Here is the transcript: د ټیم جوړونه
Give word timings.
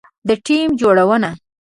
د 0.27 0.29
ټیم 0.45 0.69
جوړونه 0.81 1.29